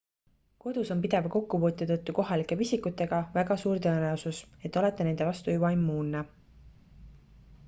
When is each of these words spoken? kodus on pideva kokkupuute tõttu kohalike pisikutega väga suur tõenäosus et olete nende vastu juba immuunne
kodus 0.63 0.91
on 0.95 1.01
pideva 1.03 1.31
kokkupuute 1.35 1.87
tõttu 1.91 2.15
kohalike 2.21 2.57
pisikutega 2.63 3.19
väga 3.37 3.59
suur 3.65 3.83
tõenäosus 3.87 4.41
et 4.71 4.81
olete 4.83 5.09
nende 5.11 5.31
vastu 5.31 5.57
juba 5.59 5.73
immuunne 5.79 6.27